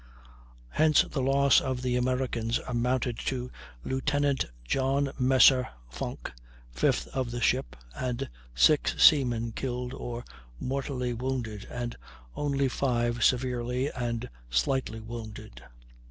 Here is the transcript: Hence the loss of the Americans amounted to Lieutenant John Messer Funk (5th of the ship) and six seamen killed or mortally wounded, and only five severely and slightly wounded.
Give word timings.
Hence 0.69 1.03
the 1.03 1.21
loss 1.21 1.61
of 1.61 1.83
the 1.83 1.95
Americans 1.95 2.59
amounted 2.67 3.19
to 3.27 3.51
Lieutenant 3.85 4.45
John 4.65 5.11
Messer 5.19 5.67
Funk 5.91 6.33
(5th 6.75 7.07
of 7.09 7.29
the 7.29 7.39
ship) 7.39 7.75
and 7.95 8.27
six 8.55 8.95
seamen 8.97 9.51
killed 9.51 9.93
or 9.93 10.23
mortally 10.59 11.13
wounded, 11.13 11.67
and 11.69 11.95
only 12.35 12.67
five 12.67 13.23
severely 13.23 13.91
and 13.91 14.27
slightly 14.49 14.99
wounded. 15.01 15.61